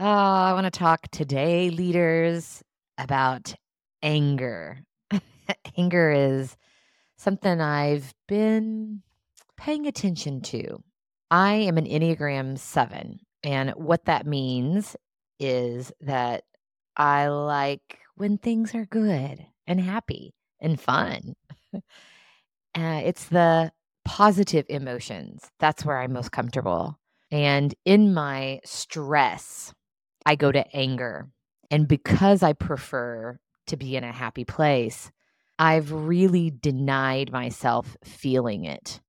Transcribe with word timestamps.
Oh, 0.00 0.04
I 0.04 0.52
want 0.52 0.64
to 0.64 0.70
talk 0.70 1.08
today, 1.10 1.70
leaders, 1.70 2.62
about 2.98 3.56
anger. 4.00 4.78
anger 5.76 6.12
is 6.12 6.56
something 7.16 7.60
I've 7.60 8.14
been 8.28 9.02
paying 9.56 9.88
attention 9.88 10.40
to. 10.42 10.84
I 11.32 11.54
am 11.54 11.78
an 11.78 11.86
Enneagram 11.86 12.60
7, 12.60 13.18
and 13.42 13.70
what 13.70 14.04
that 14.04 14.24
means 14.24 14.94
is 15.40 15.90
that 16.00 16.44
I 16.96 17.26
like 17.26 17.98
when 18.14 18.38
things 18.38 18.76
are 18.76 18.86
good 18.86 19.44
and 19.66 19.80
happy 19.80 20.32
and 20.60 20.80
fun. 20.80 21.34
uh, 21.74 21.80
it's 22.76 23.24
the 23.24 23.72
positive 24.04 24.66
emotions. 24.68 25.50
That's 25.58 25.84
where 25.84 25.98
I'm 25.98 26.12
most 26.12 26.30
comfortable. 26.30 27.00
And 27.32 27.74
in 27.84 28.14
my 28.14 28.60
stress, 28.64 29.74
I 30.28 30.34
go 30.36 30.52
to 30.52 30.76
anger. 30.76 31.30
And 31.70 31.88
because 31.88 32.42
I 32.42 32.52
prefer 32.52 33.40
to 33.68 33.76
be 33.78 33.96
in 33.96 34.04
a 34.04 34.12
happy 34.12 34.44
place, 34.44 35.10
I've 35.58 35.90
really 35.90 36.50
denied 36.50 37.32
myself 37.32 37.96
feeling 38.04 38.66
it. 38.66 39.00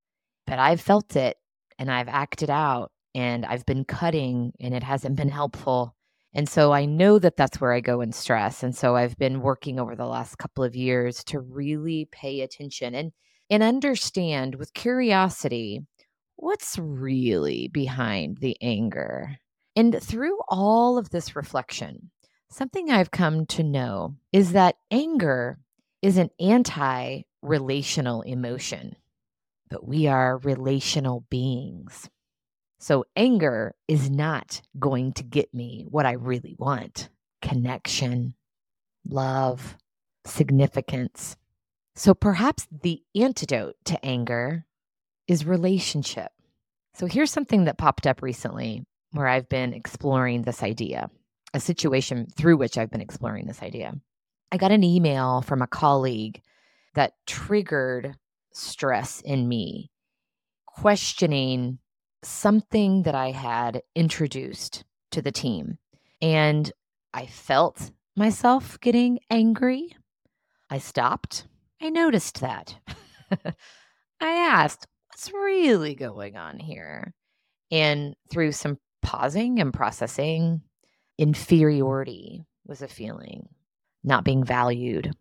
But 0.47 0.59
I've 0.59 0.79
felt 0.79 1.17
it 1.17 1.35
and 1.77 1.91
I've 1.91 2.07
acted 2.07 2.49
out 2.49 2.93
and 3.13 3.45
I've 3.45 3.65
been 3.65 3.83
cutting 3.83 4.53
and 4.61 4.73
it 4.73 4.81
hasn't 4.81 5.17
been 5.17 5.27
helpful. 5.27 5.93
And 6.33 6.47
so 6.47 6.71
I 6.71 6.85
know 6.85 7.19
that 7.19 7.35
that's 7.35 7.59
where 7.59 7.73
I 7.73 7.81
go 7.81 7.99
in 7.99 8.13
stress. 8.13 8.63
And 8.63 8.73
so 8.73 8.95
I've 8.95 9.17
been 9.17 9.41
working 9.41 9.77
over 9.77 9.97
the 9.97 10.05
last 10.05 10.37
couple 10.37 10.63
of 10.63 10.73
years 10.73 11.21
to 11.25 11.41
really 11.41 12.07
pay 12.13 12.39
attention 12.39 12.95
and 12.95 13.11
and 13.49 13.61
understand 13.61 14.55
with 14.55 14.73
curiosity 14.73 15.81
what's 16.37 16.77
really 16.77 17.67
behind 17.67 18.37
the 18.37 18.55
anger. 18.61 19.37
And 19.79 20.03
through 20.03 20.37
all 20.49 20.97
of 20.97 21.09
this 21.09 21.37
reflection, 21.37 22.11
something 22.49 22.91
I've 22.91 23.11
come 23.11 23.45
to 23.45 23.63
know 23.63 24.17
is 24.33 24.51
that 24.51 24.75
anger 24.91 25.57
is 26.01 26.17
an 26.17 26.31
anti 26.37 27.21
relational 27.41 28.21
emotion, 28.23 28.97
but 29.69 29.87
we 29.87 30.05
are 30.07 30.39
relational 30.39 31.23
beings. 31.29 32.09
So 32.79 33.05
anger 33.15 33.73
is 33.87 34.09
not 34.09 34.61
going 34.77 35.13
to 35.13 35.23
get 35.23 35.53
me 35.53 35.85
what 35.89 36.05
I 36.05 36.11
really 36.11 36.57
want 36.59 37.07
connection, 37.41 38.33
love, 39.07 39.77
significance. 40.25 41.37
So 41.95 42.13
perhaps 42.13 42.67
the 42.69 43.01
antidote 43.15 43.77
to 43.85 44.05
anger 44.05 44.65
is 45.25 45.45
relationship. 45.45 46.33
So 46.95 47.05
here's 47.05 47.31
something 47.31 47.63
that 47.63 47.77
popped 47.77 48.05
up 48.05 48.21
recently 48.21 48.83
where 49.11 49.27
I've 49.27 49.49
been 49.49 49.73
exploring 49.73 50.43
this 50.43 50.63
idea, 50.63 51.09
a 51.53 51.59
situation 51.59 52.27
through 52.37 52.57
which 52.57 52.77
I've 52.77 52.91
been 52.91 53.01
exploring 53.01 53.47
this 53.47 53.61
idea. 53.61 53.93
I 54.51 54.57
got 54.57 54.71
an 54.71 54.83
email 54.83 55.41
from 55.41 55.61
a 55.61 55.67
colleague 55.67 56.41
that 56.95 57.13
triggered 57.27 58.15
stress 58.51 59.21
in 59.21 59.47
me, 59.47 59.91
questioning 60.65 61.79
something 62.23 63.03
that 63.03 63.15
I 63.15 63.31
had 63.31 63.83
introduced 63.95 64.83
to 65.11 65.21
the 65.21 65.31
team. 65.31 65.77
And 66.21 66.71
I 67.13 67.25
felt 67.25 67.91
myself 68.15 68.79
getting 68.79 69.19
angry. 69.29 69.95
I 70.69 70.79
stopped. 70.79 71.47
I 71.81 71.89
noticed 71.89 72.41
that. 72.41 72.75
I 74.21 74.31
asked, 74.31 74.85
what's 75.07 75.31
really 75.31 75.95
going 75.95 76.35
on 76.35 76.59
here? 76.59 77.13
And 77.71 78.15
through 78.29 78.51
some 78.51 78.77
pausing 79.01 79.59
and 79.59 79.73
processing, 79.73 80.61
inferiority 81.17 82.45
was 82.65 82.81
a 82.81 82.87
feeling, 82.87 83.49
not 84.03 84.23
being 84.23 84.43
valued 84.43 85.13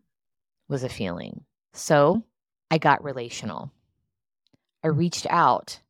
was 0.69 0.85
a 0.85 0.89
feeling. 0.89 1.45
So 1.73 2.23
I 2.71 2.79
got 2.79 3.03
relational. 3.03 3.73
I 4.85 4.89
reached 4.89 5.27
out 5.31 5.81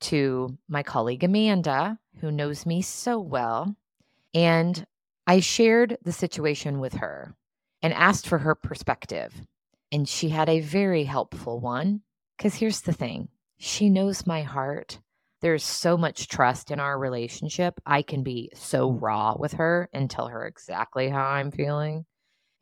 to 0.00 0.56
my 0.68 0.82
colleague 0.82 1.24
Amanda, 1.24 1.98
who 2.20 2.30
knows 2.30 2.66
me 2.66 2.82
so 2.82 3.18
well, 3.18 3.74
and 4.34 4.86
I 5.26 5.40
shared 5.40 5.98
the 6.02 6.12
situation 6.12 6.78
with 6.78 6.94
her 6.94 7.34
and 7.82 7.92
asked 7.94 8.28
for 8.28 8.38
her 8.38 8.54
perspective. 8.54 9.34
And 9.90 10.08
she 10.08 10.28
had 10.28 10.48
a 10.48 10.60
very 10.60 11.04
helpful 11.04 11.60
one. 11.60 12.02
Because 12.36 12.56
here's 12.56 12.82
the 12.82 12.92
thing 12.92 13.28
she 13.56 13.88
knows 13.88 14.26
my 14.26 14.42
heart. 14.42 14.98
There's 15.42 15.64
so 15.64 15.96
much 15.96 16.28
trust 16.28 16.70
in 16.70 16.80
our 16.80 16.98
relationship. 16.98 17.78
I 17.84 18.02
can 18.02 18.22
be 18.22 18.50
so 18.54 18.90
mm. 18.90 19.00
raw 19.00 19.36
with 19.38 19.54
her 19.54 19.88
and 19.92 20.08
tell 20.08 20.28
her 20.28 20.46
exactly 20.46 21.08
how 21.08 21.24
I'm 21.24 21.50
feeling. 21.50 22.06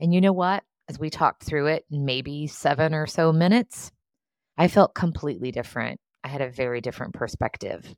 And 0.01 0.13
you 0.13 0.21
know 0.21 0.33
what? 0.33 0.65
As 0.89 0.99
we 0.99 1.09
talked 1.09 1.45
through 1.45 1.69
it, 1.69 1.85
maybe 1.91 2.47
seven 2.47 2.95
or 2.95 3.07
so 3.07 3.33
minutes, 3.33 3.91
I 4.59 4.69
felt 4.69 4.95
completely 4.95 5.51
different. 5.51 6.01
I 6.23 6.29
had 6.29 6.41
a 6.41 6.51
very 6.51 6.81
different 6.81 7.15
perspective. 7.15 7.95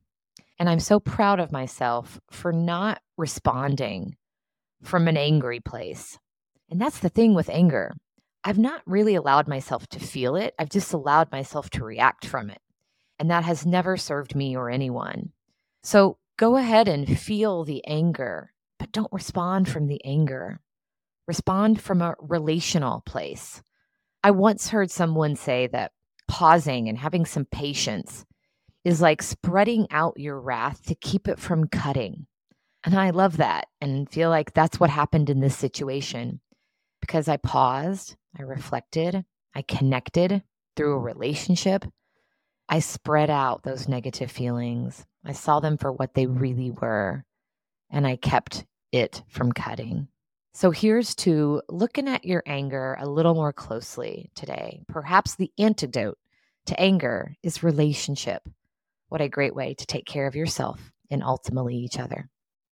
And 0.59 0.69
I'm 0.69 0.81
so 0.81 1.00
proud 1.00 1.41
of 1.41 1.53
myself 1.53 2.20
for 2.31 2.53
not 2.53 3.00
responding 3.16 4.16
from 4.82 5.09
an 5.09 5.16
angry 5.16 5.60
place. 5.60 6.19
And 6.70 6.81
that's 6.81 6.98
the 6.98 7.09
thing 7.09 7.34
with 7.34 7.48
anger. 7.48 7.94
I've 8.44 8.59
not 8.59 8.82
really 8.86 9.16
allowed 9.16 9.48
myself 9.48 9.86
to 9.88 10.00
feel 10.00 10.36
it, 10.36 10.54
I've 10.59 10.70
just 10.70 10.92
allowed 10.92 11.32
myself 11.32 11.69
to 11.70 11.84
react 11.84 12.26
from 12.26 12.50
it. 12.50 12.60
And 13.19 13.31
that 13.31 13.44
has 13.44 13.65
never 13.65 13.97
served 13.97 14.34
me 14.34 14.56
or 14.56 14.71
anyone. 14.71 15.32
So 15.82 16.19
go 16.37 16.56
ahead 16.56 16.88
and 16.88 17.19
feel 17.19 17.65
the 17.65 17.87
anger, 17.87 18.53
but 18.78 18.93
don't 18.93 19.12
respond 19.12 19.69
from 19.69 19.87
the 19.87 20.04
anger. 20.04 20.60
Respond 21.27 21.81
from 21.81 22.03
a 22.03 22.15
relational 22.21 23.03
place. 23.06 23.62
I 24.22 24.32
once 24.32 24.69
heard 24.69 24.91
someone 24.91 25.37
say 25.37 25.66
that 25.69 25.93
pausing 26.28 26.88
and 26.88 26.99
having 26.99 27.25
some 27.25 27.44
patience 27.47 28.25
is 28.84 29.00
like 29.00 29.22
spreading 29.22 29.87
out 29.91 30.19
your 30.19 30.41
wrath 30.41 30.84
to 30.87 30.94
keep 30.94 31.27
it 31.28 31.38
from 31.41 31.69
cutting. 31.69 32.27
And 32.84 32.94
I 32.94 33.10
love 33.10 33.38
that 33.38 33.66
and 33.81 34.09
feel 34.09 34.31
like 34.31 34.54
that's 34.54 34.78
what 34.78 34.91
happened 34.91 35.28
in 35.28 35.41
this 35.41 35.56
situation 35.56 36.41
because 37.00 37.28
I 37.28 37.37
paused, 37.37 38.16
I 38.38 38.43
reflected, 38.43 39.25
I 39.54 39.62
connected 39.62 40.43
through 40.77 40.94
a 40.94 40.98
relationship. 41.00 41.84
I 42.69 42.81
spread 42.81 43.31
out 43.31 43.62
those 43.62 43.88
negative 43.88 44.31
feelings. 44.31 45.06
I 45.25 45.32
saw 45.32 45.60
them 45.60 45.77
for 45.77 45.93
what 45.93 46.15
they 46.15 46.27
really 46.27 46.71
were, 46.71 47.25
and 47.91 48.06
I 48.06 48.16
kept 48.16 48.65
it 48.93 49.22
from 49.28 49.53
cutting. 49.53 50.09
So 50.53 50.71
here's 50.71 51.15
to 51.16 51.62
looking 51.69 52.09
at 52.09 52.25
your 52.25 52.43
anger 52.47 52.97
a 52.99 53.09
little 53.09 53.34
more 53.34 53.53
closely 53.53 54.31
today. 54.34 54.81
Perhaps 54.88 55.34
the 55.34 55.53
antidote 55.59 56.19
to 56.66 56.81
anger 56.81 57.37
is 57.43 57.62
relationship. 57.62 58.49
What 59.09 59.21
a 59.21 59.28
great 59.28 59.54
way 59.54 59.75
to 59.75 59.87
take 59.87 60.06
care 60.06 60.27
of 60.27 60.34
yourself 60.34 60.93
and 61.10 61.22
ultimately 61.22 61.77
each 61.77 61.98
other. 61.98 62.28